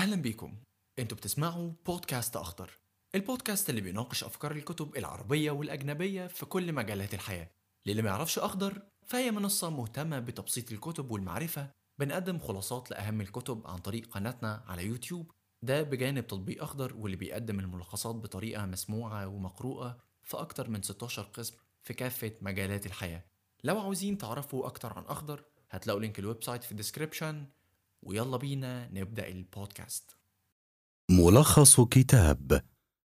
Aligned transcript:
أهلا 0.00 0.16
بيكم. 0.16 0.56
أنتوا 0.98 1.16
بتسمعوا 1.16 1.72
بودكاست 1.86 2.36
أخضر 2.36 2.70
البودكاست 3.14 3.70
اللي 3.70 3.80
بيناقش 3.80 4.24
أفكار 4.24 4.52
الكتب 4.52 4.96
العربية 4.96 5.50
والأجنبية 5.50 6.26
في 6.26 6.46
كل 6.46 6.72
مجالات 6.72 7.14
الحياة. 7.14 7.50
للي 7.86 8.02
ما 8.02 8.10
يعرفش 8.10 8.38
أخضر 8.38 8.82
فهي 9.06 9.30
منصة 9.30 9.70
مهتمة 9.70 10.18
بتبسيط 10.18 10.72
الكتب 10.72 11.10
والمعرفة 11.10 11.70
بنقدم 11.98 12.38
خلاصات 12.38 12.90
لأهم 12.90 13.20
الكتب 13.20 13.66
عن 13.66 13.78
طريق 13.78 14.06
قناتنا 14.06 14.64
على 14.66 14.86
يوتيوب. 14.86 15.30
ده 15.64 15.82
بجانب 15.82 16.26
تطبيق 16.26 16.62
أخضر 16.62 16.96
واللي 16.96 17.16
بيقدم 17.16 17.60
الملخصات 17.60 18.14
بطريقة 18.14 18.66
مسموعة 18.66 19.26
ومقروءة 19.26 19.98
في 20.22 20.36
أكتر 20.36 20.70
من 20.70 20.82
16 20.82 21.22
قسم 21.22 21.56
في 21.82 21.94
كافة 21.94 22.32
مجالات 22.40 22.86
الحياة. 22.86 23.24
لو 23.64 23.80
عاوزين 23.80 24.18
تعرفوا 24.18 24.66
أكتر 24.66 24.92
عن 24.92 25.04
أخضر 25.04 25.44
هتلاقوا 25.70 26.00
link 26.00 26.18
ال 26.18 26.42
website 26.42 26.64
في 26.64 26.72
ال 26.72 26.78
description 26.78 27.46
ويلا 28.02 28.36
بينا 28.36 28.88
نبدأ 28.92 29.28
البودكاست. 29.28 30.16
ملخص 31.10 31.80
كتاب 31.80 32.62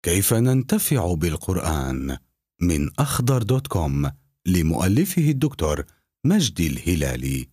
كيف 0.04 0.34
ننتفع 0.34 1.14
بالقرآن؟ 1.14 2.18
من 2.62 2.90
أخضر 3.00 3.44
dot 3.44 3.68
com 3.68 4.12
لمؤلفه 4.46 5.30
الدكتور 5.30 5.86
مجدي 6.26 6.68
الهلالي. 6.68 7.50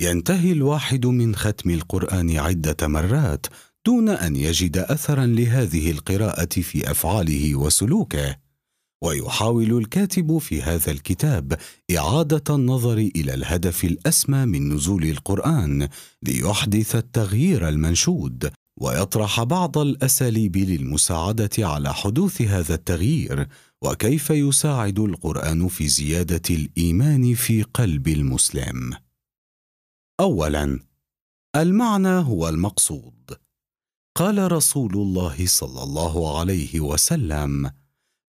ينتهي 0.00 0.52
الواحد 0.52 1.06
من 1.06 1.36
ختم 1.36 1.70
القرآن 1.70 2.38
عدة 2.38 2.88
مرات 2.88 3.46
دون 3.86 4.08
أن 4.08 4.36
يجد 4.36 4.78
أثرا 4.78 5.26
لهذه 5.26 5.90
القراءة 5.90 6.60
في 6.60 6.90
أفعاله 6.90 7.54
وسلوكه. 7.54 8.47
ويحاول 9.04 9.78
الكاتب 9.78 10.38
في 10.38 10.62
هذا 10.62 10.90
الكتاب 10.90 11.58
إعادة 11.96 12.54
النظر 12.54 12.98
إلى 12.98 13.34
الهدف 13.34 13.84
الأسمى 13.84 14.46
من 14.46 14.72
نزول 14.74 15.04
القرآن 15.04 15.88
ليحدث 16.22 16.96
التغيير 16.96 17.68
المنشود 17.68 18.52
ويطرح 18.80 19.42
بعض 19.42 19.78
الأساليب 19.78 20.56
للمساعدة 20.56 21.50
على 21.58 21.94
حدوث 21.94 22.42
هذا 22.42 22.74
التغيير 22.74 23.48
وكيف 23.82 24.30
يساعد 24.30 24.98
القرآن 24.98 25.68
في 25.68 25.88
زيادة 25.88 26.42
الإيمان 26.50 27.34
في 27.34 27.62
قلب 27.62 28.08
المسلم. 28.08 28.92
اولا 30.20 30.80
المعنى 31.56 32.08
هو 32.08 32.48
المقصود. 32.48 33.14
قال 34.16 34.52
رسول 34.52 34.94
الله 34.94 35.46
صلى 35.46 35.82
الله 35.82 36.38
عليه 36.38 36.80
وسلم 36.80 37.70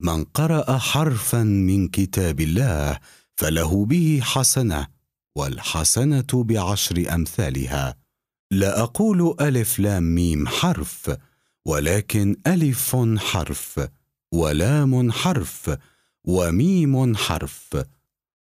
من 0.01 0.23
قرأ 0.23 0.77
حرفا 0.77 1.43
من 1.43 1.87
كتاب 1.87 2.39
الله 2.39 2.99
فله 3.35 3.85
به 3.85 4.19
حسنة 4.23 4.87
والحسنة 5.35 6.27
بعشر 6.33 7.15
أمثالها. 7.15 7.95
لا 8.51 8.83
أقول 8.83 9.35
ألف 9.41 9.79
لام 9.79 10.15
ميم 10.15 10.47
حرف 10.47 11.17
ولكن 11.65 12.35
ألف 12.47 12.95
حرف 13.17 13.87
ولام 14.31 15.11
حرف 15.11 15.77
وميم 16.23 17.15
حرف. 17.15 17.83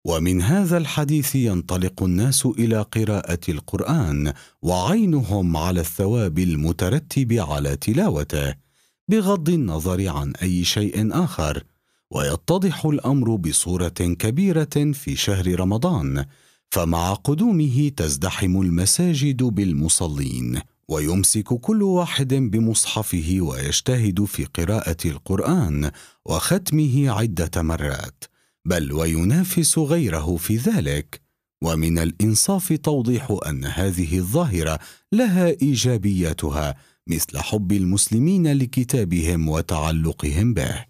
ومن 0.06 0.42
هذا 0.42 0.78
الحديث 0.78 1.36
ينطلق 1.36 2.04
الناس 2.04 2.46
إلى 2.46 2.82
قراءة 2.82 3.40
القرآن 3.50 4.34
وعينهم 4.62 5.58
على 5.58 5.80
الثواب 5.80 6.40
المترتب 6.40 7.34
على 7.34 7.76
تلاوته. 7.76 8.65
بغض 9.08 9.50
النظر 9.50 10.08
عن 10.08 10.34
أي 10.42 10.64
شيء 10.64 11.24
آخر 11.24 11.64
ويتضح 12.12 12.86
الأمر 12.86 13.36
بصورة 13.36 13.88
كبيرة 13.90 14.92
في 14.94 15.16
شهر 15.16 15.60
رمضان 15.60 16.26
فمع 16.72 17.14
قدومه 17.14 17.92
تزدحم 17.98 18.62
المساجد 18.62 19.44
بالمصلين 19.44 20.62
ويمسك 20.88 21.54
كل 21.54 21.84
واحد 21.84 22.34
بمصحفه 22.34 23.38
ويجتهد 23.40 24.24
في 24.24 24.46
قراءة 24.46 24.98
القرآن 25.06 25.92
وختمه 26.26 27.10
عدة 27.10 27.62
مرات 27.62 28.24
بل 28.66 28.94
وينافس 28.94 29.78
غيره 29.78 30.38
في 30.38 30.56
ذلك 30.58 31.22
ومن 31.62 32.00
الإنصاف 32.00 32.74
توضيح 32.74 33.38
أن 33.48 33.66
هذه 33.66 34.18
الظاهرة 34.18 34.80
لها 35.12 35.48
ايجابياتها 35.62 36.76
مثل 37.08 37.38
حب 37.40 37.72
المسلمين 37.72 38.48
لكتابهم 38.48 39.50
وتعلقهم 39.50 40.54
به. 40.54 40.86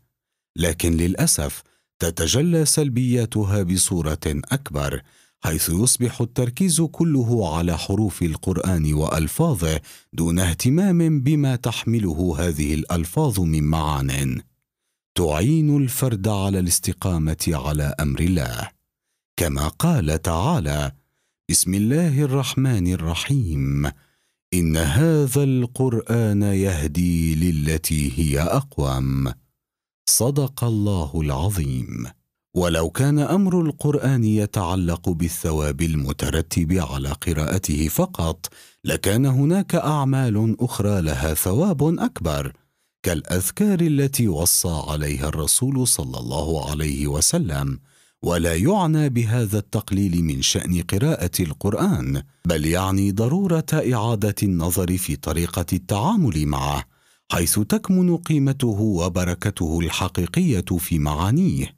لكن 0.55 0.91
للأسف 0.91 1.63
تتجلى 1.99 2.65
سلبياتها 2.65 3.63
بصورة 3.63 4.19
أكبر 4.25 5.01
حيث 5.43 5.69
يصبح 5.69 6.21
التركيز 6.21 6.81
كله 6.81 7.57
على 7.57 7.77
حروف 7.77 8.23
القرآن 8.23 8.93
وألفاظه 8.93 9.81
دون 10.13 10.39
اهتمام 10.39 11.21
بما 11.21 11.55
تحمله 11.55 12.35
هذه 12.39 12.73
الألفاظ 12.73 13.39
من 13.39 13.63
معان. 13.63 14.41
تعين 15.15 15.77
الفرد 15.77 16.27
على 16.27 16.59
الاستقامة 16.59 17.45
على 17.47 17.95
أمر 17.99 18.19
الله. 18.19 18.69
كما 19.37 19.67
قال 19.67 20.21
تعالى 20.21 20.91
بسم 21.49 21.73
الله 21.73 22.21
الرحمن 22.21 22.93
الرحيم 22.93 23.91
إن 24.53 24.77
هذا 24.77 25.43
القرآن 25.43 26.41
يهدي 26.41 27.35
للتي 27.35 28.11
هي 28.15 28.39
أقوم. 28.39 29.33
صدق 30.09 30.63
الله 30.63 31.11
العظيم. 31.21 32.05
ولو 32.55 32.89
كان 32.89 33.19
أمر 33.19 33.61
القرآن 33.61 34.23
يتعلق 34.23 35.09
بالثواب 35.09 35.81
المترتب 35.81 36.73
على 36.73 37.09
قراءته 37.09 37.87
فقط 37.87 38.45
لكان 38.83 39.25
هناك 39.25 39.75
أعمال 39.75 40.55
أخرى 40.59 41.01
لها 41.01 41.33
ثواب 41.33 41.99
أكبر 41.99 42.53
كالأذكار 43.03 43.81
التي 43.81 44.27
وصى 44.27 44.83
عليها 44.87 45.27
الرسول 45.27 45.87
صلى 45.87 46.19
الله 46.19 46.69
عليه 46.69 47.07
وسلم. 47.07 47.79
ولا 48.25 48.55
يعنى 48.55 49.09
بهذا 49.09 49.57
التقليل 49.57 50.23
من 50.23 50.41
شأن 50.41 50.81
قراءة 50.81 51.31
القرآن 51.39 52.21
بل 52.45 52.65
يعني 52.65 53.11
ضرورة 53.11 53.65
إعادة 53.73 54.35
النظر 54.43 54.97
في 54.97 55.15
طريقة 55.15 55.65
التعامل 55.73 56.45
معه 56.45 56.83
حيث 57.31 57.59
تكمن 57.59 58.17
قيمته 58.17 58.79
وبركته 58.81 59.79
الحقيقية 59.79 60.65
في 60.77 60.99
معانيه. 60.99 61.75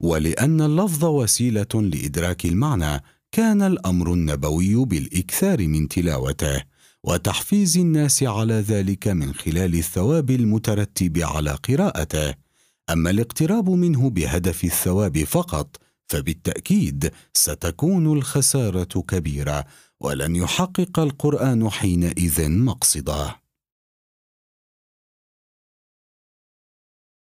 ولأن 0.00 0.60
اللفظ 0.60 1.04
وسيلة 1.04 1.74
لإدراك 1.74 2.44
المعنى 2.44 3.02
كان 3.32 3.62
الأمر 3.62 4.12
النبوي 4.12 4.84
بالإكثار 4.84 5.66
من 5.68 5.88
تلاوته 5.88 6.62
وتحفيز 7.04 7.78
الناس 7.78 8.22
على 8.22 8.54
ذلك 8.54 9.08
من 9.08 9.34
خلال 9.34 9.74
الثواب 9.74 10.30
المترتب 10.30 11.18
على 11.18 11.50
قراءته. 11.50 12.34
أما 12.90 13.10
الاقتراب 13.10 13.70
منه 13.70 14.10
بهدف 14.10 14.64
الثواب 14.64 15.18
فقط 15.24 15.87
فبالتأكيد 16.08 17.12
ستكون 17.34 18.12
الخسارة 18.18 19.02
كبيرة 19.08 19.64
ولن 20.00 20.36
يحقق 20.36 20.98
القرآن 20.98 21.70
حينئذ 21.70 22.48
مقصده. 22.50 23.40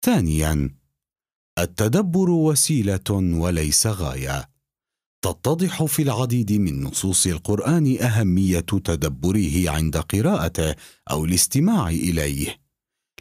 ثانيا 0.04 0.74
التدبر 1.58 2.30
وسيلة 2.30 3.10
وليس 3.10 3.86
غاية. 3.86 4.52
تتضح 5.24 5.84
في 5.84 6.02
العديد 6.02 6.52
من 6.52 6.82
نصوص 6.82 7.26
القرآن 7.26 7.98
أهمية 8.00 8.60
تدبره 8.60 9.70
عند 9.70 9.96
قراءته 9.96 10.74
أو 11.10 11.24
الاستماع 11.24 11.88
إليه. 11.88 12.60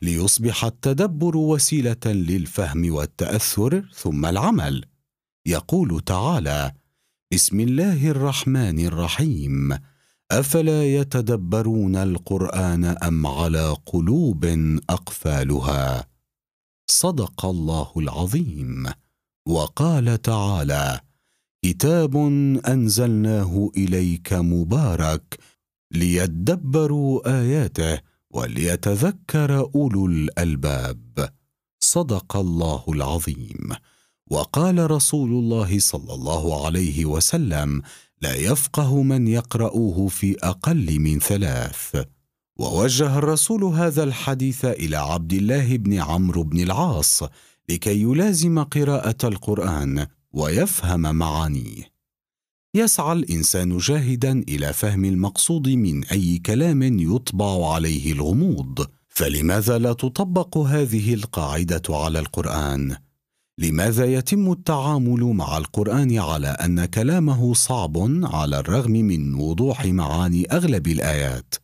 ليصبح 0.02 0.66
التدبر 0.66 1.38
وسيلة 1.38 2.06
للفهم 2.06 2.94
والتأثر 2.94 3.90
ثم 3.94 4.26
العمل. 4.26 4.91
يقول 5.46 6.02
تعالى 6.02 6.72
بسم 7.34 7.60
الله 7.60 8.08
الرحمن 8.08 8.80
الرحيم. 8.80 9.78
أفلا 10.32 10.86
يتدبرون 10.86 11.96
القرآن 11.96 12.86
أم 12.86 13.28
على 13.28 13.78
قلوب 13.86 14.46
أقفالها؟ 14.90 16.08
صدق 16.88 17.46
الله 17.46 17.92
العظيم. 17.98 18.86
وقال 19.48 20.22
تعالى 20.22 21.00
كتاب 21.64 22.16
أنزلناه 22.68 23.70
إليك 23.78 24.34
مبارك 24.34 25.40
ليدبروا 25.92 27.40
آياته 27.42 28.00
وليتذكر 28.32 29.60
أولو 29.76 30.06
الألباب. 30.06 31.34
صدق 31.80 32.36
الله 32.36 32.84
العظيم. 32.88 33.70
وقال 34.32 34.92
رسول 34.92 35.30
الله 35.30 35.80
صلى 35.80 36.14
الله 36.14 36.66
عليه 36.66 37.06
وسلم 37.06 37.82
لا 38.22 38.36
يفقه 38.36 39.02
من 39.04 39.28
يقراه 39.28 40.08
في 40.08 40.38
أقل 40.44 41.00
من 41.00 41.20
ثلاث 41.20 42.06
ووجه 42.60 43.18
الرسول 43.18 43.64
هذا 43.64 44.04
الحديث 44.04 44.66
إلى 44.66 44.98
عبد 44.98 45.34
الله 45.34 45.78
بن 45.78 45.94
عمرو 45.94 46.44
بن 46.44 46.60
العاص 46.60 47.24
لكي 47.70 48.02
يلازم 48.02 48.64
قراءة 48.64 49.28
القرآن 49.28 50.08
ويفهم 50.34 51.16
معانيه. 51.16 51.92
يسعى 52.76 53.14
الإنسان 53.14 53.78
جاهدا 53.78 54.44
إلى 54.50 54.74
فهم 54.74 55.06
المقصود 55.06 55.70
من 55.70 56.04
أي 56.04 56.38
كلام 56.38 57.00
يطبع 57.00 57.74
عليه 57.74 58.12
الغموض. 58.12 58.88
فلماذا 59.10 59.78
لا 59.78 59.94
تطبق 59.94 60.58
هذه 60.58 61.14
القاعدة 61.14 61.84
على 61.90 62.20
القرآن؟ 62.20 62.98
لماذا 63.62 64.06
يتم 64.06 64.52
التعامل 64.52 65.24
مع 65.24 65.58
القرآن 65.58 66.20
على 66.20 66.48
أن 66.48 66.86
كلامه 66.86 67.54
صعب 67.54 67.98
على 68.24 68.60
الرغم 68.60 68.92
من 68.92 69.34
وضوح 69.36 69.86
معاني 69.86 70.46
أغلب 70.52 70.88
الآيات؟ 70.88 71.56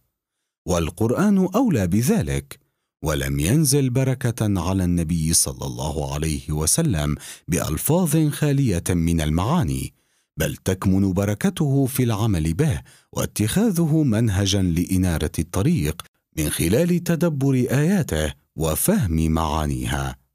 والقرآن 0.66 1.50
أولى 1.56 1.88
بذلك 1.88 2.60
ولم 3.04 3.40
ينزل 3.40 3.90
بركة 3.90 4.62
على 4.62 4.84
النبي 4.84 5.34
صلى 5.34 5.66
الله 5.66 6.14
عليه 6.14 6.52
وسلم 6.52 7.16
بألفاظ 7.48 8.28
خالية 8.30 8.84
من 8.90 9.22
المعاني 9.22 9.94
بل 10.38 10.56
تكمن 10.56 11.14
بركته 11.14 11.86
في 11.86 12.04
العمل 12.04 12.54
به 12.54 12.82
واتخاذه 13.14 14.04
منهجا 14.04 14.62
لإنارة 14.62 15.32
الطريق 15.40 16.02
من 16.38 16.50
خلال 16.50 17.04
تدبر 17.04 17.54
آياته 17.72 18.34
وفهم 18.56 19.32
معانيها. 19.32 20.27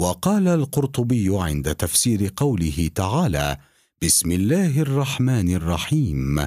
وقال 0.00 0.48
القرطبي 0.48 1.28
عند 1.30 1.74
تفسير 1.74 2.32
قوله 2.36 2.90
تعالى 2.94 3.56
بسم 4.02 4.32
الله 4.32 4.80
الرحمن 4.80 5.54
الرحيم. 5.54 6.46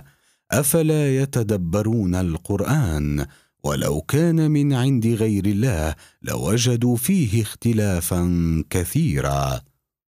أفلا 0.51 1.15
يتدبرون 1.21 2.15
القرآن؟ 2.15 3.25
ولو 3.63 4.01
كان 4.01 4.51
من 4.51 4.73
عند 4.73 5.07
غير 5.07 5.45
الله 5.45 5.95
لوجدوا 6.21 6.95
فيه 6.95 7.41
اختلافا 7.41 8.23
كثيرا. 8.69 9.61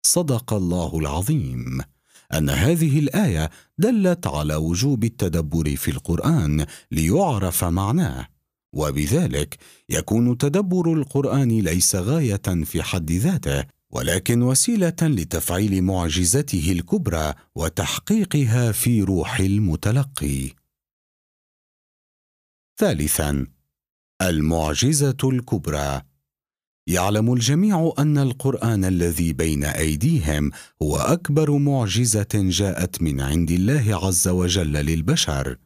صدق 0.03 0.53
الله 0.53 0.99
العظيم. 0.99 1.81
أن 2.35 2.51
هذه 2.51 2.99
الآية 2.99 3.51
دلت 3.79 4.27
على 4.27 4.55
وجوب 4.55 5.05
التدبر 5.05 5.77
في 5.77 5.91
القرآن 5.91 6.67
ليعرف 6.93 7.65
معناه. 7.65 8.27
وبذلك 8.73 9.59
يكون 9.89 10.39
تدبر 10.39 10.93
القرآن 10.93 11.49
ليس 11.49 11.97
غاية 11.97 12.65
في 12.65 12.83
حد 12.83 13.13
ذاته 13.13 13.65
ولكن 13.91 14.43
وسيلة 14.43 14.97
لتفعيل 15.03 15.83
معجزته 15.83 16.73
الكبرى 16.73 17.35
وتحقيقها 17.55 18.73
في 18.73 19.03
روح 19.03 19.41
المتلقي. 19.41 20.51
ثالثا 22.81 23.47
المعجزة 24.23 25.17
الكبرى. 25.25 26.03
يعلم 26.87 27.33
الجميع 27.33 27.93
أن 27.99 28.19
القرآن 28.19 28.85
الذي 28.85 29.33
بين 29.33 29.65
أيديهم 29.65 30.51
هو 30.83 30.97
أكبر 30.97 31.59
معجزة 31.59 32.29
جاءت 32.35 33.03
من 33.03 33.21
عند 33.21 33.51
الله 33.51 34.07
عز 34.07 34.29
وجل 34.29 34.73
للبشر. 34.73 35.57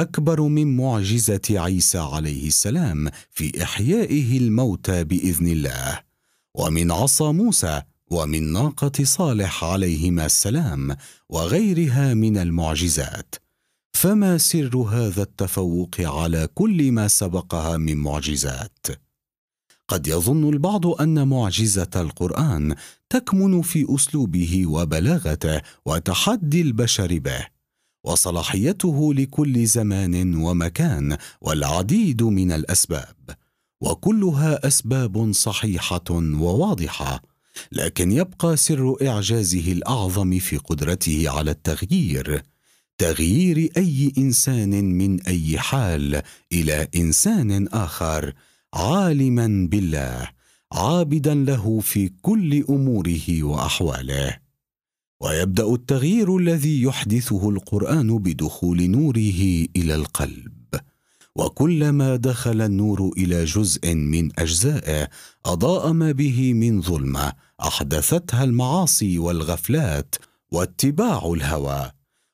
أكبر 0.00 0.42
من 0.42 0.76
معجزة 0.76 1.40
عيسى 1.50 1.98
عليه 1.98 2.46
السلام 2.46 3.10
في 3.30 3.62
إحيائه 3.62 4.38
الموتى 4.38 5.04
بإذن 5.04 5.48
الله. 5.48 6.00
ومن 6.54 6.90
عصا 6.90 7.32
موسى 7.32 7.82
ومن 8.10 8.52
ناقة 8.52 9.04
صالح 9.04 9.64
عليهما 9.64 10.26
السلام 10.26 10.96
وغيرها 11.28 12.14
من 12.14 12.36
المعجزات. 12.38 13.34
فما 13.92 14.38
سر 14.38 14.76
هذا 14.76 15.22
التفوق 15.22 16.00
على 16.00 16.48
كل 16.54 16.92
ما 16.92 17.08
سبقها 17.08 17.76
من 17.76 17.96
معجزات؟ 17.96 18.86
قد 19.88 20.06
يظن 20.06 20.48
البعض 20.48 20.86
أن 20.86 21.28
معجزة 21.28 21.90
القرآن 21.96 22.74
تكمن 23.10 23.62
في 23.62 23.86
أسلوبه 23.94 24.66
وبلاغته 24.66 25.60
وتحدي 25.86 26.60
البشر 26.60 27.18
به. 27.18 27.59
وصلاحيته 28.04 29.14
لكل 29.14 29.66
زمان 29.66 30.34
ومكان 30.34 31.16
والعديد 31.40 32.22
من 32.22 32.52
الأسباب 32.52 33.16
وكلها 33.80 34.66
أسباب 34.66 35.32
صحيحة 35.32 36.04
وواضحة 36.10 37.22
لكن 37.72 38.12
يبقى 38.12 38.56
سر 38.56 39.08
إعجازه 39.08 39.72
الأعظم 39.72 40.38
في 40.38 40.56
قدرته 40.56 41.24
على 41.30 41.50
التغيير 41.50 42.42
تغيير 42.98 43.70
أي 43.76 44.12
إنسان 44.18 44.84
من 44.84 45.22
أي 45.22 45.58
حال 45.58 46.22
إلى 46.52 46.88
إنسان 46.96 47.68
آخر 47.68 48.32
عالما 48.74 49.68
بالله 49.70 50.28
عابدا 50.72 51.34
له 51.34 51.80
في 51.80 52.10
كل 52.22 52.64
أموره 52.70 53.42
وأحواله. 53.42 54.39
ويبدأ 55.20 55.74
التغيير 55.74 56.36
الذي 56.36 56.82
يحدثه 56.82 57.50
القرآن 57.50 58.18
بدخول 58.18 58.90
نوره 58.90 59.66
إلى 59.76 59.94
القلب. 59.94 60.52
وكلما 61.36 62.16
دخل 62.16 62.60
النور 62.60 63.12
إلى 63.16 63.44
جزء 63.44 63.94
من 63.94 64.40
أجزائه 64.40 65.08
أضاء 65.46 65.92
ما 65.92 66.12
به 66.12 66.52
من 66.52 66.82
ظلمة 66.82 67.32
أحدثتها 67.60 68.44
المعاصي 68.44 69.18
والغفلات 69.18 70.14
واتباع 70.52 71.32
الهوى. 71.34 71.90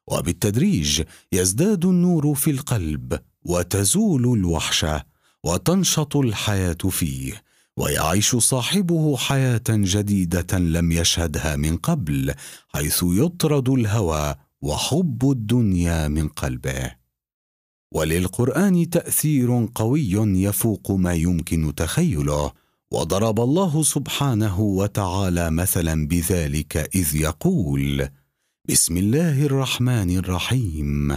وبالتدريج 0.09 1.03
يزداد 1.33 1.85
النور 1.85 2.35
في 2.35 2.51
القلب 2.51 3.19
وتزول 3.45 4.39
الوحشة 4.39 5.05
وتنشط 5.45 6.17
الحياة 6.17 6.79
فيه. 6.91 7.46
ويعيش 7.77 8.37
صاحبه 8.37 9.17
حياة 9.17 9.65
جديدة 9.69 10.59
لم 10.59 10.93
يشهدها 10.93 11.57
من 11.57 11.77
قبل 11.77 12.35
حيث 12.69 13.01
يطرد 13.03 13.69
الهوى 13.69 14.35
وحب 14.63 15.31
الدنيا 15.31 16.09
من 16.09 16.29
قلبه. 16.29 16.93
وللقرآن 17.93 18.91
تأثير 18.91 19.69
قوي 19.75 20.11
يفوق 20.43 20.91
ما 20.91 21.15
يمكن 21.15 21.75
تخيله 21.75 22.53
وضرب 22.91 23.41
الله 23.41 23.83
سبحانه 23.83 24.61
وتعالى 24.61 25.51
مثلا 25.51 26.09
بذلك 26.09 26.77
إذ 26.95 27.17
يقول 27.17 28.09
بسم 28.69 28.97
الله 28.97 29.47
الرحمن 29.47 30.17
الرحيم. 30.17 31.17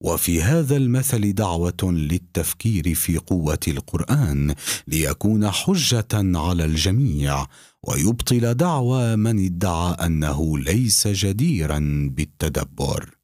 وفي 0.00 0.42
هذا 0.42 0.76
المثل 0.76 1.32
دعوة 1.32 1.82
للتفكير 1.82 2.94
في 2.94 3.18
قوة 3.18 3.58
القرآن 3.68 4.54
ليكون 4.86 5.50
حجة 5.50 6.08
على 6.14 6.64
الجميع 6.64 7.46
ويبطل 7.82 8.54
دعوى 8.54 9.16
من 9.16 9.44
ادعى 9.44 9.92
أنه 9.92 10.58
ليس 10.58 11.08
جديرا 11.08 12.08
بالتدبر. 12.12 13.16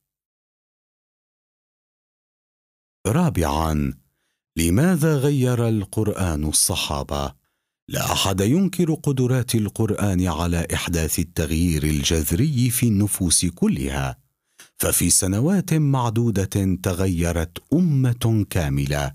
رابعا 3.06 3.94
لماذا 4.56 5.16
غير 5.16 5.68
القرآن 5.68 6.44
الصحابة؟ 6.44 7.34
لا 7.88 8.12
أحد 8.12 8.40
ينكر 8.40 8.94
قدرات 8.94 9.54
القرآن 9.54 10.26
على 10.26 10.66
إحداث 10.74 11.18
التغيير 11.18 11.84
الجذري 11.84 12.70
في 12.70 12.88
النفوس 12.88 13.46
كلها. 13.46 14.21
ففي 14.82 15.10
سنوات 15.10 15.74
معدودة 15.74 16.76
تغيرت 16.82 17.58
أمة 17.72 18.46
كاملة 18.50 19.14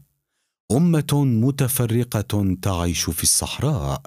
أمة 0.71 1.23
متفرقة 1.25 2.55
تعيش 2.61 3.09
في 3.09 3.23
الصحراء 3.23 4.01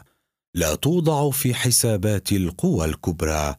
لا 0.55 0.75
توضع 0.75 1.31
في 1.31 1.55
حسابات 1.55 2.33
القوى 2.33 2.85
الكبرى. 2.85 3.55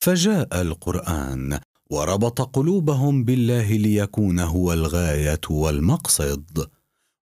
فجاء 0.00 0.62
القرآن 0.62 1.60
وربط 1.90 2.40
قلوبهم 2.40 3.24
بالله 3.24 3.72
ليكون 3.72 4.40
هو 4.40 4.72
الغاية 4.72 5.40
والمقصد. 5.50 6.70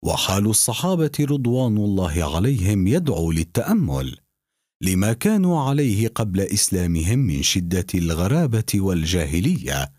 وحال 0.05 0.47
الصحابة 0.47 1.13
رضوان 1.21 1.77
الله 1.77 2.37
عليهم 2.37 2.87
يدعو 2.87 3.33
للتأمل 3.33 4.19
لما 4.83 5.13
كانوا 5.13 5.61
عليه 5.61 6.09
قبل 6.09 6.41
إسلامهم 6.41 7.19
من 7.19 7.43
شدة 7.43 7.87
الغرابة 7.95 8.73
والجاهلية. 8.75 9.96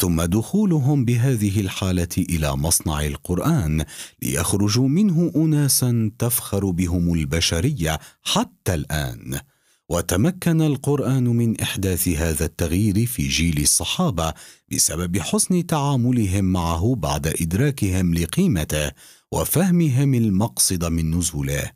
ثم 0.00 0.22
دخولهم 0.22 1.04
بهذه 1.04 1.60
الحالة 1.60 2.08
إلى 2.18 2.56
مصنع 2.56 3.06
القرآن 3.06 3.84
ليخرجوا 4.22 4.88
منه 4.88 5.32
اناسا 5.36 6.10
تفخر 6.18 6.70
بهم 6.70 7.14
البشرية 7.14 7.98
حتى 8.22 8.74
الآن. 8.74 9.40
وتمكن 9.88 10.62
القرآن 10.62 11.24
من 11.24 11.60
إحداث 11.60 12.08
هذا 12.08 12.44
التغيير 12.44 13.06
في 13.06 13.28
جيل 13.28 13.62
الصحابة 13.62 14.34
بسبب 14.72 15.18
حسن 15.18 15.66
تعاملهم 15.66 16.44
معه 16.44 16.94
بعد 16.94 17.26
إدراكهم 17.26 18.14
لقيمته 18.14 18.92
وفهمهم 19.32 20.14
المقصد 20.14 20.84
من 20.84 21.14
نزوله. 21.18 21.70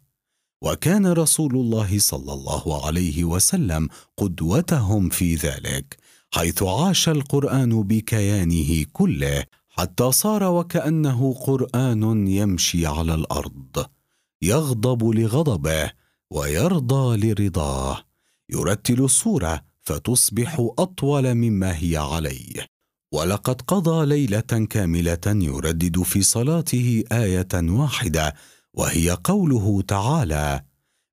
وكان 0.63 1.07
رسول 1.07 1.55
الله 1.55 1.99
صلى 1.99 2.33
الله 2.33 2.87
عليه 2.87 3.25
وسلم 3.25 3.89
قدوتهم 4.17 5.09
في 5.09 5.35
ذلك. 5.35 6.02
حيث 6.35 6.63
عاش 6.63 7.09
القرآن 7.09 7.83
بكيانه 7.83 8.85
كله 8.93 9.45
حتى 9.69 10.13
صار 10.13 10.45
وكأنه 10.45 11.35
قرآن 11.35 12.29
يمشي 12.29 12.87
على 12.87 13.15
الأرض 13.15 13.87
يغضب 14.43 15.05
لغضبه 15.05 15.91
ويرضى 16.31 17.17
لرضاه. 17.17 18.05
يرتل 18.51 19.01
الصورة 19.01 19.63
فتصبح 19.81 20.57
أطول 20.79 21.35
مما 21.35 21.79
هي 21.79 21.97
عليه. 21.97 22.67
ولقد 23.13 23.61
قضى 23.61 24.07
ليلة 24.07 24.67
كاملة 24.71 25.27
يردد 25.27 26.03
في 26.03 26.23
صلاته 26.23 27.05
آية 27.13 27.49
واحدة 27.55 28.35
وهي 28.75 29.11
قوله 29.25 29.83
تعالى 29.83 30.65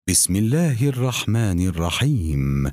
بسم 0.10 0.36
الله 0.36 0.90
الرحمن 0.90 1.68
الرحيم. 1.68 2.72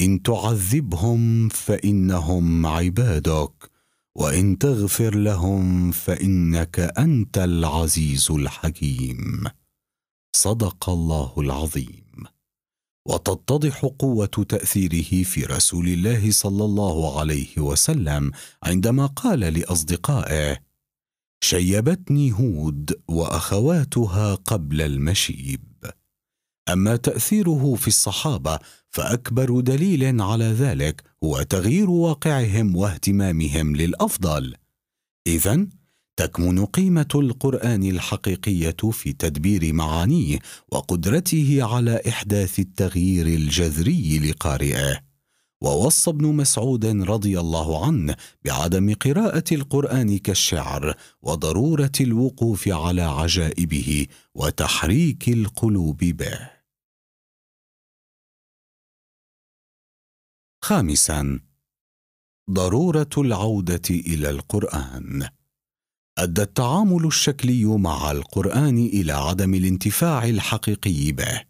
إن 0.00 0.22
تعذبهم 0.22 1.48
فإنهم 1.48 2.66
عبادك 2.66 3.70
وإن 4.14 4.58
تغفر 4.58 5.14
لهم 5.14 5.90
فإنك 5.90 6.80
أنت 6.80 7.38
العزيز 7.38 8.30
الحكيم. 8.30 9.44
صدق 10.36 10.90
الله 10.90 11.34
العظيم. 11.38 12.24
وتتضح 13.08 13.84
قوة 13.84 14.26
تأثيره 14.26 15.22
في 15.22 15.44
رسول 15.44 15.88
الله 15.88 16.30
صلى 16.30 16.64
الله 16.64 17.20
عليه 17.20 17.58
وسلم 17.58 18.30
عندما 18.62 19.06
قال 19.06 19.40
لأصدقائه 19.40 20.58
شيبتني 21.44 22.32
هود 22.32 23.00
وأخواتها 23.08 24.34
قبل 24.34 24.80
المشيب. 24.80 25.64
أما 26.68 26.96
تأثيره 26.96 27.74
في 27.74 27.88
الصحابة 27.88 28.58
فأكبر 28.90 29.60
دليل 29.60 30.22
على 30.22 30.44
ذلك 30.44 31.02
هو 31.24 31.42
تغيير 31.42 31.90
واقعهم 31.90 32.76
واهتمامهم 32.76 33.76
للأفضل. 33.76 34.54
اذا 35.26 35.66
تكمن 36.16 36.64
قيمة 36.64 37.08
القرآن 37.14 37.82
الحقيقية 37.82 38.76
في 38.92 39.12
تدبير 39.12 39.72
معانيه 39.72 40.38
وقدرته 40.72 41.58
على 41.60 42.00
إحداث 42.08 42.58
التغيير 42.58 43.26
الجذري 43.26 44.18
لقارئه. 44.18 45.00
ووصى 45.60 46.10
ابن 46.10 46.26
مسعود 46.26 46.86
رضي 46.86 47.40
الله 47.40 47.86
عنه 47.86 48.16
بعدم 48.44 48.94
قراءة 48.94 49.44
القرآن 49.52 50.18
كالشعر 50.18 50.94
وضرورة 51.22 51.92
الوقوف 52.00 52.68
على 52.68 53.02
عجائبه 53.02 54.06
وتحريك 54.34 55.28
القلوب 55.28 55.96
به. 55.96 56.59
خامسا 60.62 61.40
ضرورة 62.50 63.10
العودة 63.18 63.82
إلى 63.90 64.30
القرآن. 64.30 65.28
أدى 66.18 66.42
التعامل 66.42 67.06
الشكلي 67.06 67.64
مع 67.64 68.10
القرآن 68.10 68.78
إلى 68.78 69.12
عدم 69.12 69.54
الانتفاع 69.54 70.24
الحقيقي 70.24 71.12
به 71.12 71.42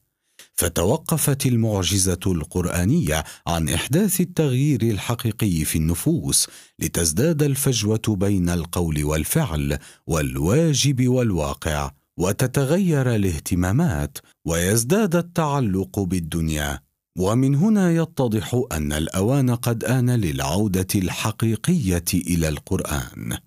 فتوقفت 0.52 1.46
المعجزة 1.46 2.20
القرآنية 2.26 3.24
عن 3.46 3.68
إحداث 3.68 4.20
التغيير 4.20 4.82
الحقيقي 4.82 5.64
في 5.64 5.78
النفوس 5.78 6.48
لتزداد 6.78 7.42
الفجوة 7.42 8.02
بين 8.08 8.48
القول 8.50 9.04
والفعل 9.04 9.78
والواجب 10.06 11.08
والواقع 11.08 11.90
وتتغير 12.16 13.14
الاهتمامات 13.14 14.18
ويزداد 14.44 15.16
التعلق 15.16 16.00
بالدنيا. 16.00 16.89
ومن 17.18 17.54
هنا 17.54 17.92
يتضح 17.92 18.62
أن 18.72 18.92
الأوان 18.92 19.50
قد 19.50 19.84
آن 19.84 20.10
للعودة 20.10 20.86
الحقيقية 20.94 22.04
إلى 22.14 22.48
القرآن 22.48 23.38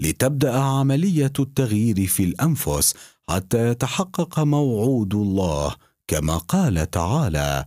لتبدأ 0.00 0.58
عملية 0.58 1.32
التغيير 1.38 2.06
في 2.06 2.24
الأنفس 2.24 2.94
حتى 3.28 3.68
يتحقق 3.68 4.40
موعود 4.40 5.14
الله 5.14 5.74
كما 6.06 6.36
قال 6.36 6.90
تعالى 6.90 7.64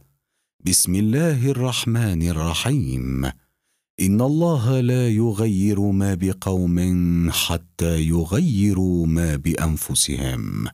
بسم 0.65 0.95
الله 0.95 1.51
الرحمن 1.51 2.29
الرحيم 2.29 3.25
إن 4.01 4.21
الله 4.21 4.79
لا 4.79 5.09
يغير 5.09 5.79
ما 5.79 6.13
بقوم 6.13 6.77
حتى 7.31 8.01
يغيروا 8.01 9.07
ما 9.07 9.35
بأنفسهم 9.35 10.67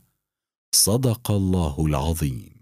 صدق 0.71 1.31
الله 1.31 1.85
العظيم. 1.85 2.54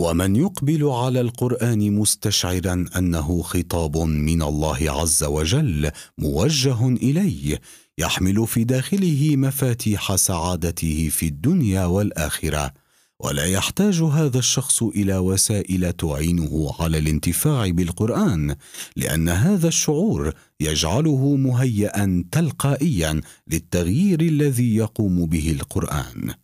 ومن 0.00 0.36
يقبل 0.36 0.84
على 0.84 1.20
القرآن 1.20 1.92
مستشعرا 1.92 2.84
أنه 2.96 3.42
خطاب 3.42 3.98
من 3.98 4.42
الله 4.42 4.90
عز 4.90 5.24
وجل 5.24 5.90
موجه 6.18 6.88
إليه 6.88 7.60
يحمل 7.98 8.46
في 8.46 8.64
داخله 8.64 9.36
مفاتيح 9.36 10.16
سعادته 10.16 11.08
في 11.08 11.26
الدنيا 11.26 11.84
والآخرة. 11.84 12.72
ولا 13.20 13.44
يحتاج 13.44 14.02
هذا 14.02 14.38
الشخص 14.38 14.82
إلى 14.82 15.18
وسائل 15.18 15.92
تعينه 15.92 16.70
على 16.80 16.98
الانتفاع 16.98 17.70
بالقرآن 17.70 18.56
لأن 18.96 19.28
هذا 19.28 19.68
الشعور 19.68 20.32
يجعله 20.60 21.36
مهيئا 21.36 22.24
تلقائيا 22.32 23.20
للتغيير 23.50 24.20
الذي 24.20 24.76
يقوم 24.76 25.26
به 25.26 25.50
القرآن. 25.50 26.34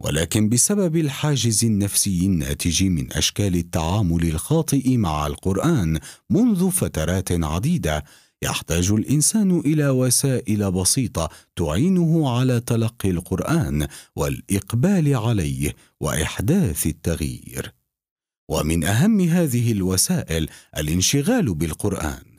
ولكن 0.00 0.48
بسبب 0.48 0.96
الحاجز 0.96 1.64
النفسي 1.64 2.26
الناتج 2.26 2.84
من 2.84 3.12
أشكال 3.12 3.54
التعامل 3.54 4.22
الخاطئ 4.22 4.96
مع 4.96 5.26
القرآن 5.26 5.98
منذ 6.30 6.70
فترات 6.70 7.32
عديدة 7.32 8.04
يحتاج 8.42 8.90
الإنسان 8.90 9.58
إلى 9.60 9.88
وسائل 9.88 10.72
بسيطة 10.72 11.30
تعينه 11.56 12.30
على 12.30 12.60
تلقي 12.60 13.10
القرآن 13.10 13.86
والإقبال 14.16 15.16
عليه 15.16 15.74
وإحداث 16.00 16.86
التغيير. 16.86 17.72
ومن 18.48 18.84
أهم 18.84 19.20
هذه 19.20 19.72
الوسائل 19.72 20.48
الانشغال 20.76 21.54
بالقرآن. 21.54 22.33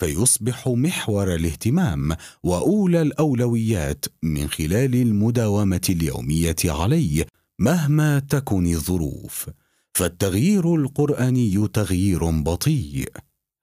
فيصبح 0.00 0.68
محور 0.68 1.34
الاهتمام 1.34 2.16
وأولى 2.42 3.02
الأولويات 3.02 4.04
من 4.22 4.48
خلال 4.48 4.94
المداومة 4.94 5.80
اليومية 5.88 6.56
عليه 6.64 7.26
مهما 7.58 8.18
تكن 8.18 8.66
الظروف. 8.66 9.50
فالتغيير 9.94 10.74
القرآني 10.74 11.68
تغيير 11.68 12.30
بطيء 12.30 13.12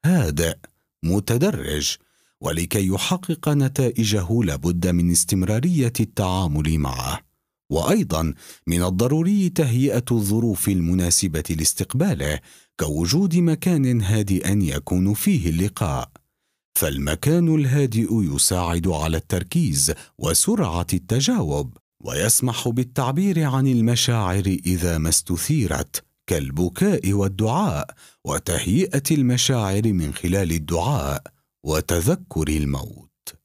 هادئ 0.06 0.58
متدرج 1.03 1.96
ولكي 2.41 2.88
يحقق 2.88 3.50
نتائجه 3.50 4.27
لابد 4.44 4.88
من 4.88 5.12
استمرارية 5.12 5.94
التعامل 6.00 6.79
معه. 6.79 7.20
وأيضا 7.70 8.34
من 8.67 8.84
الضروري 8.84 9.50
تهيئة 9.50 10.06
الظروف 10.12 10.70
المناسبة 10.70 11.44
لاستقباله 11.50 12.39
كوجود 12.79 13.36
مكان 13.36 14.01
هادئ 14.01 14.58
يكون 14.58 15.13
فيه 15.13 15.50
اللقاء. 15.50 16.17
فالمكان 16.77 17.55
الهادئ 17.55 18.07
يساعد 18.12 18.88
على 18.88 19.17
التركيز 19.17 19.93
وسرعة 20.17 20.88
التجاوب 20.93 21.77
ويسمح 22.03 22.67
بالتعبير 22.67 23.43
عن 23.43 23.67
المشاعر 23.67 24.46
إذا 24.46 24.98
ما 24.98 25.10
استثيرت 25.10 26.05
كالبكاء 26.27 27.13
والدعاء 27.13 27.96
وتهيئة 28.25 29.03
المشاعر 29.12 29.93
من 29.93 30.13
خلال 30.13 30.51
الدعاء 30.51 31.24
وتذكر 31.65 32.48
الموت. 32.48 33.36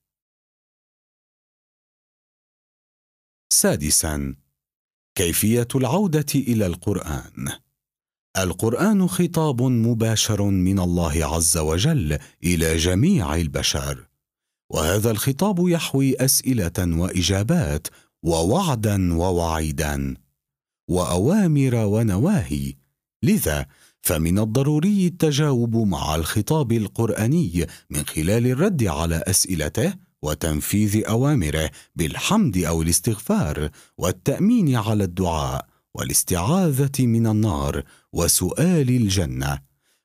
سادسا 3.53 4.37
كيفية 5.15 5.69
العودة 5.75 6.33
إلى 6.35 6.67
القرآن. 6.67 7.49
القرآن 8.39 9.09
خطاب 9.09 9.63
مباشر 9.63 10.43
من 10.43 10.79
الله 10.79 11.25
عز 11.25 11.59
وجل 11.59 12.19
إلى 12.45 12.77
جميع 12.77 13.37
البشر. 13.37 14.09
وهذا 14.71 15.11
الخطاب 15.11 15.69
يحوي 15.69 16.15
أسئلة 16.17 16.73
وإجابات 16.79 17.87
ووعدا 18.23 19.15
ووعيدا 19.15 20.17
وأوامر 20.89 21.75
ونواهي. 21.75 22.75
لذا 23.23 23.67
فمن 24.03 24.39
الضروري 24.39 25.07
التجاوب 25.07 25.77
مع 25.77 26.15
الخطاب 26.15 26.73
القرآني 26.73 27.67
من 27.91 28.07
خلال 28.07 28.47
الرد 28.47 28.85
على 28.85 29.23
أسئلته 29.27 29.95
وتنفيذ 30.23 31.07
أوامره 31.09 31.71
بالحمد 31.97 32.59
أو 32.59 32.83
الاستغفار 32.83 33.71
والتأمين 33.99 34.77
على 34.77 35.05
الدعاء. 35.05 35.72
والاستعاذة 35.95 37.07
من 37.07 37.27
النار 37.27 37.83
وسؤال 38.13 38.89
الجنة. 38.89 39.59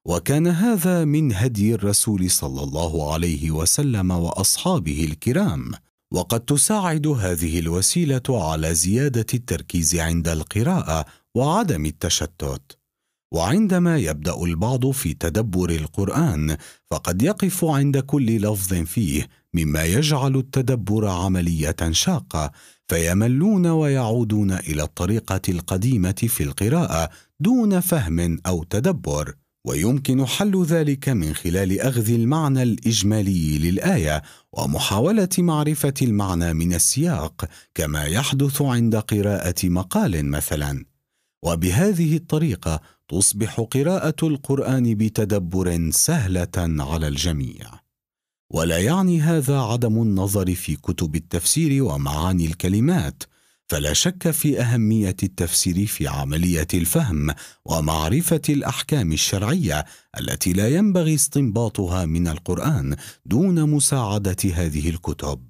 وكان 0.05 0.47
هذا 0.47 1.05
من 1.05 1.33
هدي 1.33 1.73
الرسول 1.75 2.31
صلى 2.31 2.63
الله 2.63 3.13
عليه 3.13 3.51
وسلم 3.51 4.11
وأصحابه 4.11 5.03
الكرام. 5.03 5.71
وقد 6.11 6.39
تساعد 6.39 7.07
هذه 7.07 7.59
الوسيلة 7.59 8.21
على 8.29 8.73
زيادة 8.73 9.25
التركيز 9.33 9.95
عند 9.95 10.27
القراءة 10.27 11.05
وعدم 11.35 11.85
التشتت. 11.85 12.77
وعندما 13.31 13.97
يبدأ 13.97 14.43
البعض 14.43 14.91
في 14.91 15.13
تدبر 15.13 15.69
القرآن 15.69 16.57
فقد 16.91 17.21
يقف 17.21 17.65
عند 17.65 17.97
كل 17.97 18.37
لفظ 18.37 18.73
فيه 18.73 19.27
مما 19.53 19.83
يجعل 19.83 20.35
التدبر 20.35 21.07
عملية 21.07 21.75
شاقة 21.91 22.51
فيملون 22.87 23.67
ويعودون 23.67 24.51
إلى 24.51 24.83
الطريقة 24.83 25.41
القديمة 25.49 26.11
في 26.27 26.43
القراءة 26.43 27.09
دون 27.39 27.79
فهم 27.79 28.39
أو 28.45 28.63
تدبر 28.63 29.35
ويمكن 29.67 30.25
حل 30.25 30.63
ذلك 30.63 31.09
من 31.09 31.33
خلال 31.33 31.79
أخذ 31.79 32.09
المعنى 32.11 32.63
الإجمالي 32.63 33.57
للآية 33.59 34.21
ومحاولة 34.53 35.29
معرفة 35.37 35.93
المعنى 36.01 36.53
من 36.53 36.73
السياق 36.73 37.45
كما 37.75 38.05
يحدث 38.05 38.61
عند 38.61 38.95
قراءة 38.95 39.55
مقال 39.63 40.25
مثلا. 40.25 40.85
وبهذه 41.45 42.15
الطريقة 42.15 42.81
تصبح 43.07 43.59
قراءة 43.59 44.27
القرآن 44.27 44.95
بتدبر 44.95 45.89
سهلة 45.91 46.57
على 46.57 47.07
الجميع. 47.07 47.86
ولا 48.49 48.77
يعني 48.77 49.21
هذا 49.21 49.59
عدم 49.59 50.01
النظر 50.01 50.55
في 50.55 50.75
كتب 50.75 51.15
التفسير 51.15 51.83
ومعاني 51.83 52.45
الكلمات 52.45 53.23
فلا 53.69 53.93
شك 53.93 54.31
في 54.31 54.61
أهمية 54.61 55.15
التفسير 55.23 55.85
في 55.85 56.07
عملية 56.07 56.67
الفهم 56.73 57.29
ومعرفة 57.65 58.41
الأحكام 58.49 59.11
الشرعية 59.11 59.85
التي 60.19 60.53
لا 60.53 60.67
ينبغي 60.67 61.15
استنباطها 61.15 62.05
من 62.05 62.27
القرآن 62.27 62.95
دون 63.25 63.69
مساعدة 63.69 64.37
هذه 64.53 64.89
الكتب. 64.89 65.41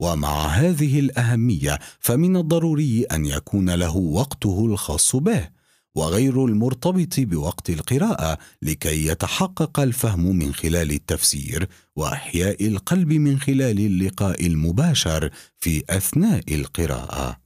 ومع 0.00 0.46
هذه 0.46 1.00
الأهمية 1.00 1.78
فمن 2.00 2.36
الضروري 2.36 3.02
أن 3.02 3.26
يكون 3.26 3.70
له 3.70 3.96
وقته 3.96 4.66
الخاص 4.66 5.16
به. 5.16 5.48
وغير 5.94 6.44
المرتبط 6.44 7.20
بوقت 7.20 7.70
القراءة 7.70 8.38
لكي 8.62 9.06
يتحقق 9.06 9.80
الفهم 9.80 10.36
من 10.36 10.54
خلال 10.54 10.90
التفسير 10.90 11.68
وإحياء 11.96 12.66
القلب 12.66 13.12
من 13.12 13.40
خلال 13.40 13.80
اللقاء 13.80 14.46
المباشر 14.46 15.30
في 15.58 15.84
أثناء 15.90 16.54
القراءة. 16.54 17.40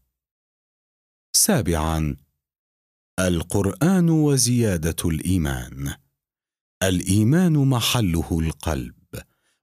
سابعا 1.33 2.17
القرآن 3.21 4.11
وزيادة 4.11 4.97
الإيمان. 5.05 5.95
الإيمان 6.83 7.53
محله 7.53 8.39
القلب 8.41 8.95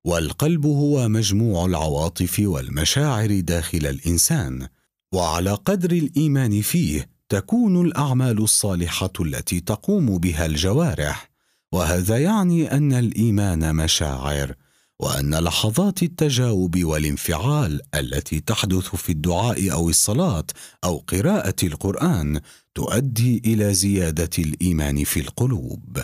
والقلب 0.05 0.65
هو 0.65 1.07
مجموع 1.07 1.65
العواطف 1.65 2.39
والمشاعر 2.39 3.39
داخل 3.39 3.85
الإنسان 3.85 4.67
وعلى 5.13 5.53
قدر 5.53 5.91
الإيمان 5.91 6.61
فيه 6.61 7.14
تكون 7.29 7.85
الأعمال 7.85 8.43
الصالحة 8.43 9.13
التي 9.19 9.59
تقوم 9.59 10.17
بها 10.17 10.45
الجوارح 10.45 11.31
وهذا 11.71 12.17
يعني 12.17 12.71
أن 12.71 12.93
الإيمان 12.93 13.75
مشاعر 13.75 14.55
وأن 14.99 15.35
لحظات 15.35 16.03
التجاوب 16.03 16.83
والانفعال 16.83 17.81
التي 17.95 18.39
تحدث 18.39 18.95
في 18.95 19.11
الدعاء 19.11 19.71
أو 19.71 19.89
الصلاة 19.89 20.45
أو 20.83 20.97
قراءة 20.97 21.55
القرآن 21.63 22.41
تؤدي 22.75 23.41
إلى 23.45 23.73
زيادة 23.73 24.29
الإيمان 24.39 25.03
في 25.03 25.19
القلوب. 25.19 25.99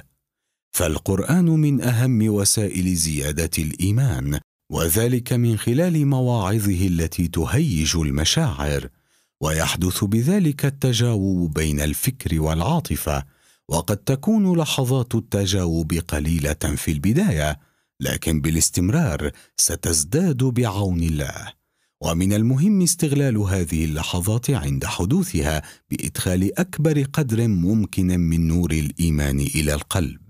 فالقرآن 0.72 1.46
من 1.46 1.82
أهم 1.82 2.30
وسائل 2.30 2.96
زيادة 2.96 3.51
الإيمان 3.60 4.40
وذلك 4.72 5.34
من 5.34 5.58
خلال 5.58 6.08
مواعظه 6.08 6.88
التي 6.88 7.28
تهيج 7.28 7.96
المشاعر. 7.96 8.90
ويحدث 9.42 10.04
بذلك 10.04 10.66
التجاوب 10.66 11.54
بين 11.54 11.82
الفكر 11.82 12.42
والعاطفة 12.42 13.24
وقد 13.70 13.98
تكون 13.98 14.58
لحظات 14.58 15.16
التجاوب 15.16 15.94
قليلة 15.94 16.54
في 16.54 16.92
البداية 16.92 17.60
لكن 18.00 18.42
بالاستمرار 18.42 19.32
ستزداد 19.58 20.44
بعون 20.44 21.04
الله. 21.04 21.54
ومن 22.02 22.34
المهم 22.34 22.82
استغلال 22.82 23.38
هذه 23.38 23.86
اللحظات 23.86 24.50
عند 24.50 24.86
حدوثها 24.86 25.62
بإدخال 25.92 26.60
أكبر 26.60 27.04
قدر 27.04 27.48
ممكن 27.48 28.20
من 28.20 28.48
نور 28.48 28.72
الإيمان 28.72 29.40
إلى 29.40 29.74
القلب 29.74 30.22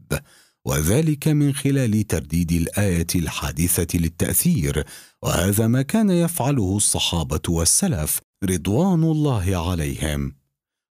وذلك 0.65 1.27
من 1.27 1.53
خلال 1.53 2.07
ترديد 2.07 2.51
الآية 2.51 3.07
الحادثة 3.15 3.99
للتأثير 3.99 4.83
وهذا 5.21 5.67
ما 5.67 5.81
كان 5.81 6.09
يفعله 6.09 6.77
الصحابة 6.77 7.41
والسلف 7.49 8.21
رضوان 8.43 9.03
الله 9.03 9.71
عليهم. 9.71 10.35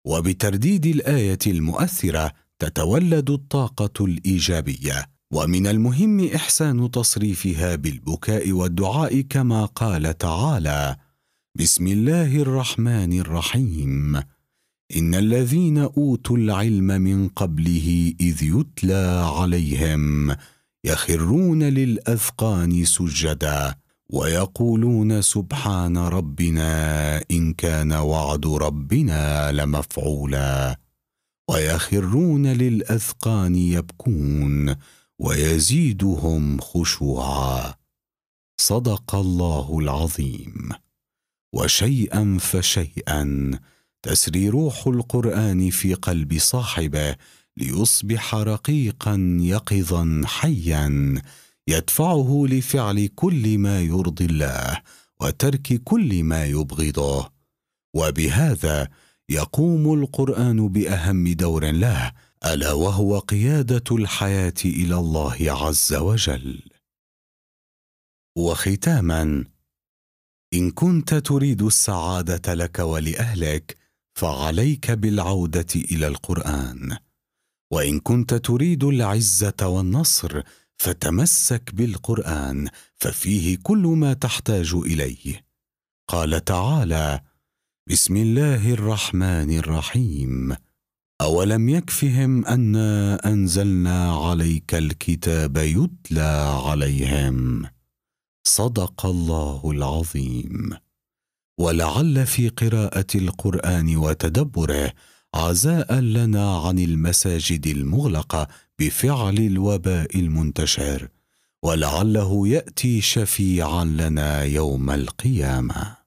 وبترديد 0.07 0.87
الآية 0.87 1.39
المؤثرة 1.47 2.33
تتولد 2.59 3.31
الطاقة 3.31 4.05
الإيجابية 4.05 5.07
ومن 5.33 5.67
المهم 5.67 6.27
إحسان 6.35 6.91
تصريفها 6.91 7.77
بالبكاء 7.77 8.53
والدعاء 8.53 9.21
كما 9.21 9.65
قال 9.65 10.19
تعالى 10.19 10.97
بسم 11.55 11.87
الله 11.87 12.37
الرحمن 12.37 13.21
الرحيم. 13.21 14.23
إن 14.97 15.15
الذين 15.15 15.79
أوتوا 15.79 16.37
العلم 16.37 16.87
من 16.87 17.29
قبله 17.29 18.13
إذ 18.21 18.43
يتلى 18.43 19.33
عليهم 19.37 20.37
يخرون 20.85 21.63
للأذقان 21.63 22.85
سجدا 22.85 23.75
ويقولون 24.13 25.23
سبحان 25.23 25.99
ربنا 25.99 27.25
إن 27.31 27.53
كان 27.53 27.93
وعد 27.93 28.47
ربنا 28.47 29.53
لمفعولا. 29.53 30.81
ويخرون 31.51 32.47
للأذقان 32.47 33.55
يبكون 33.57 34.77
ويزيدهم 35.19 36.61
خشوعا. 36.61 37.75
صدق 38.61 39.15
الله 39.15 39.79
العظيم. 39.79 40.69
وشيئا 41.55 42.39
فشيئا. 42.41 43.51
تسري 44.03 44.49
روح 44.49 44.87
القرآن 44.87 45.71
في 45.71 45.95
قلب 45.95 46.39
صاحبه 46.39 47.17
ليصبح 47.57 48.35
رقيقا 48.35 49.39
يقظا 49.41 50.23
حيا. 50.25 51.23
يدفعه 51.69 52.47
لفعل 52.49 53.07
كل 53.07 53.59
ما 53.59 53.81
يرضي 53.81 54.25
الله 54.25 54.83
وترك 55.21 55.83
كل 55.85 56.25
ما 56.25 56.45
يبغضه 56.47 57.33
وبهذا 57.97 58.89
يقوم 59.31 60.03
القرآن 60.03 60.69
بأهم 60.69 61.29
دور 61.33 61.71
له 61.71 62.13
ألا 62.47 62.73
وهو 62.73 63.19
قيادة 63.19 63.97
الحياة 63.97 64.55
إلى 64.65 64.95
الله 64.95 65.37
عز 65.41 65.95
وجل. 65.95 66.63
وختاما 68.39 69.45
إن 70.55 70.71
كنت 70.71 71.15
تريد 71.15 71.63
السعادة 71.63 72.55
لك 72.55 72.79
ولأهلك 72.79 73.77
فعليك 74.15 74.91
بالعودة 74.91 75.75
إلى 75.75 76.07
القرآن. 76.07 76.97
وإن 77.73 78.01
كنت 78.01 78.35
تريد 78.35 78.85
العزة 78.85 79.55
والنصر 79.63 80.43
فتمسك 80.81 81.75
بالقرآن 81.75 82.69
ففيه 82.97 83.59
كل 83.63 83.79
ما 83.79 84.13
تحتاج 84.13 84.75
إليه. 84.75 85.45
قال 86.09 86.45
تعالى 86.45 87.21
بسم 87.87 88.17
الله 88.17 88.73
الرحمن 88.73 89.59
الرحيم. 89.59 90.57
أولم 91.21 91.69
يكفهم 91.69 92.47
انا 92.47 93.21
أنزلنا 93.27 94.15
عليك 94.15 94.75
الكتاب 94.75 95.57
يتلى 95.57 96.61
عليهم؟ 96.67 97.67
صدق 98.47 99.07
الله 99.07 99.71
العظيم. 99.71 100.71
ولعل 101.59 102.27
في 102.27 102.49
قراءة 102.49 103.07
القرآن 103.15 103.97
وتدبره 103.97 104.93
عزاء 105.35 105.95
لنا 105.95 106.59
عن 106.59 106.79
المساجد 106.79 107.67
المغلقة 107.67 108.49
بفعل 108.81 109.39
الوباء 109.39 110.19
المنتشر 110.19 111.09
ولعله 111.65 112.49
يأتي 112.49 113.01
شفيعا 113.01 113.85
لنا 113.85 114.43
يوم 114.43 114.91
القيامة. 114.91 116.00